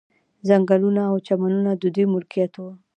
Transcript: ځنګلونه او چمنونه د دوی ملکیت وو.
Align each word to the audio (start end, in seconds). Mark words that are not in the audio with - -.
ځنګلونه 0.47 1.01
او 1.11 1.15
چمنونه 1.27 1.71
د 1.81 1.83
دوی 1.95 2.05
ملکیت 2.13 2.53
وو. 2.57 2.71